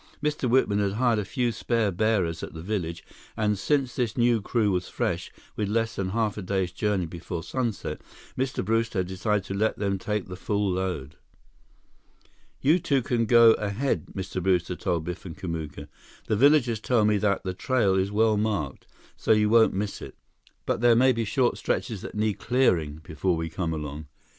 Mr. 0.23 0.49
Whitman 0.49 0.79
had 0.79 0.93
hired 0.93 1.19
a 1.19 1.23
few 1.25 1.51
spare 1.51 1.91
bearers 1.91 2.41
at 2.41 2.53
the 2.55 2.63
village, 2.63 3.03
and 3.37 3.55
since 3.55 3.95
this 3.95 4.17
new 4.17 4.41
crew 4.41 4.71
was 4.71 4.89
fresh, 4.89 5.31
with 5.55 5.69
less 5.69 5.95
than 5.95 6.07
a 6.07 6.11
half 6.13 6.43
day's 6.43 6.71
journey 6.71 7.05
before 7.05 7.43
sunset, 7.43 8.01
Mr. 8.35 8.65
Brewster 8.65 8.97
had 8.97 9.07
decided 9.07 9.43
to 9.43 9.53
let 9.53 9.77
them 9.77 9.99
take 9.99 10.25
the 10.25 10.35
full 10.35 10.71
load. 10.71 11.17
"You 12.61 12.79
two 12.79 13.03
can 13.03 13.27
go 13.27 13.51
ahead," 13.53 14.07
Mr. 14.15 14.41
Brewster 14.41 14.75
told 14.75 15.03
Biff 15.03 15.23
and 15.23 15.37
Kamuka. 15.37 15.87
"The 16.25 16.35
villagers 16.35 16.79
tell 16.79 17.05
me 17.05 17.17
that 17.19 17.43
the 17.43 17.53
trail 17.53 17.93
is 17.93 18.11
well 18.11 18.37
marked, 18.37 18.87
so 19.15 19.31
you 19.33 19.49
won't 19.51 19.75
miss 19.75 20.01
it. 20.01 20.15
But 20.65 20.81
there 20.81 20.95
may 20.95 21.11
be 21.11 21.25
short 21.25 21.59
stretches 21.59 22.01
that 22.01 22.15
need 22.15 22.39
clearing 22.39 23.01
before 23.03 23.35
we 23.35 23.51
come 23.51 23.71
along." 23.71 24.07